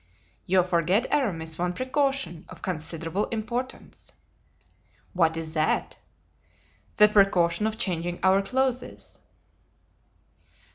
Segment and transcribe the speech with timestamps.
[0.47, 4.13] "You forget, Aramis, one precaution of considerable importance."
[5.13, 5.99] "What is that?"
[6.97, 9.19] "The precaution of changing our clothes."